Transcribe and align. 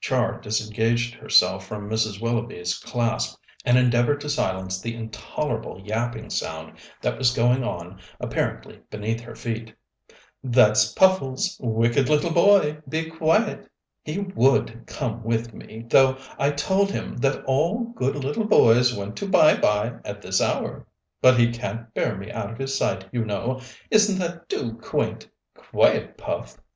Char 0.00 0.40
disengaged 0.40 1.14
herself 1.14 1.64
from 1.64 1.88
Mrs. 1.88 2.20
Willoughby's 2.20 2.76
clasp, 2.76 3.38
and 3.64 3.78
endeavoured 3.78 4.20
to 4.22 4.28
silence 4.28 4.80
the 4.80 4.96
intolerable 4.96 5.80
yapping 5.80 6.28
sound 6.28 6.72
that 7.00 7.16
was 7.16 7.30
going 7.30 7.62
on 7.62 8.00
apparently 8.18 8.80
beneath 8.90 9.20
her 9.20 9.36
feet. 9.36 9.72
"That's 10.42 10.90
Puffles 10.92 11.56
wicked 11.60 12.08
little 12.08 12.32
boy, 12.32 12.78
be 12.88 13.08
quiet. 13.08 13.70
He 14.02 14.18
would 14.18 14.88
come 14.88 15.22
with 15.22 15.54
me, 15.54 15.84
though 15.88 16.16
I 16.36 16.50
told 16.50 16.90
him 16.90 17.18
that 17.18 17.44
all 17.44 17.84
good 17.94 18.16
little 18.16 18.44
boys 18.46 18.92
went 18.92 19.16
to 19.18 19.28
bye 19.28 19.56
bye 19.56 19.98
at 20.04 20.20
this 20.20 20.40
hour; 20.42 20.84
but 21.22 21.38
he 21.38 21.52
can't 21.52 21.94
bear 21.94 22.16
me 22.16 22.32
out 22.32 22.50
of 22.50 22.58
his 22.58 22.76
sight, 22.76 23.08
you 23.12 23.24
know. 23.24 23.60
Isn't 23.92 24.18
that 24.18 24.48
too 24.48 24.80
quaint? 24.82 25.28
Quiet, 25.56 26.18
Puff! 26.18 26.56